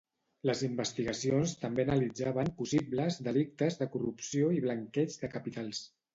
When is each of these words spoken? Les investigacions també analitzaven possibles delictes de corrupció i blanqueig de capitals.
Les 0.49 0.61
investigacions 0.67 1.53
també 1.65 1.85
analitzaven 1.87 2.49
possibles 2.63 3.19
delictes 3.29 3.79
de 3.83 3.89
corrupció 3.99 4.51
i 4.59 4.65
blanqueig 4.67 5.21
de 5.27 5.33
capitals. 5.37 5.85